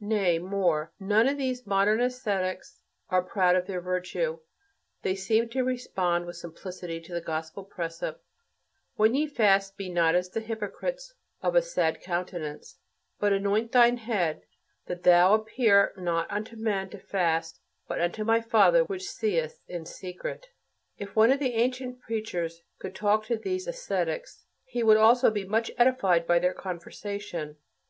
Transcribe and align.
Nay, 0.00 0.38
more: 0.38 0.94
none 0.98 1.28
of 1.28 1.36
these 1.36 1.66
modern 1.66 2.00
ascetics 2.00 2.80
are 3.10 3.20
proud 3.22 3.54
of 3.54 3.66
their 3.66 3.82
virtue, 3.82 4.38
they 5.02 5.14
seem 5.14 5.50
to 5.50 5.62
respond 5.62 6.24
with 6.24 6.38
simplicity 6.38 7.02
to 7.02 7.12
the 7.12 7.20
gospel 7.20 7.64
precept: 7.64 8.24
"When 8.94 9.14
ye 9.14 9.26
fast, 9.26 9.76
be 9.76 9.90
not 9.90 10.14
as 10.14 10.30
the 10.30 10.40
hypocrites, 10.40 11.12
of 11.42 11.54
a 11.54 11.60
sad 11.60 12.00
countenance... 12.00 12.78
but 13.20 13.34
anoint 13.34 13.72
thine 13.72 13.98
head, 13.98 14.44
that 14.86 15.02
thou 15.02 15.34
appear 15.34 15.92
not 15.98 16.30
unto 16.32 16.56
men 16.56 16.88
to 16.88 16.98
fast, 16.98 17.60
but 17.86 18.00
unto 18.00 18.24
thy 18.24 18.40
Father 18.40 18.84
which 18.84 19.06
seeth 19.10 19.60
in 19.68 19.84
secret." 19.84 20.46
If 20.96 21.14
one 21.14 21.30
of 21.30 21.40
the 21.40 21.52
ancient 21.56 22.00
preachers 22.00 22.62
could 22.78 22.94
talk 22.94 23.26
to 23.26 23.36
these 23.36 23.66
ascetics, 23.66 24.46
he 24.64 24.82
would 24.82 24.96
also 24.96 25.30
be 25.30 25.44
much 25.44 25.70
edified 25.76 26.26
by 26.26 26.38
their 26.38 26.54
conversation. 26.54 27.58